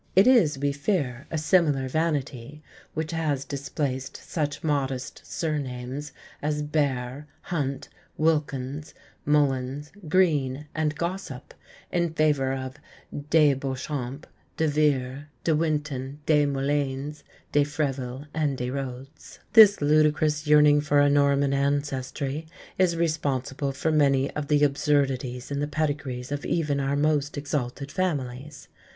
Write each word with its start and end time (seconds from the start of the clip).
It 0.15 0.25
is, 0.25 0.57
we 0.57 0.71
fear, 0.71 1.27
a 1.29 1.37
similar 1.37 1.87
vanity 1.87 2.63
which 2.95 3.11
has 3.11 3.45
displaced 3.45 4.17
such 4.17 4.63
modest 4.63 5.21
surnames 5.23 6.11
as 6.41 6.63
Bear, 6.63 7.27
Hunt, 7.43 7.87
Wilkins, 8.17 8.95
Mullins, 9.25 9.91
Green, 10.09 10.65
and 10.73 10.95
Gossip 10.95 11.53
in 11.91 12.13
favour 12.15 12.51
of 12.51 12.77
De 13.29 13.53
Beauchamp, 13.53 14.25
De 14.57 14.67
Vere, 14.67 15.29
De 15.43 15.55
Winton, 15.55 16.17
De 16.25 16.47
Moleyns, 16.47 17.21
De 17.51 17.63
Freville, 17.63 18.25
and 18.33 18.57
De 18.57 18.71
Rodes. 18.71 19.37
This 19.53 19.81
ludicrous 19.81 20.47
yearning 20.47 20.81
for 20.81 20.99
a 20.99 21.11
Norman 21.11 21.53
ancestry 21.53 22.47
is 22.75 22.95
responsible 22.97 23.71
for 23.71 23.91
many 23.91 24.31
of 24.31 24.47
the 24.47 24.63
absurdities 24.63 25.51
in 25.51 25.59
the 25.59 25.67
pedigrees 25.67 26.31
of 26.31 26.43
even 26.43 26.79
our 26.79 26.95
most 26.95 27.37
exalted 27.37 27.91
families. 27.91 28.67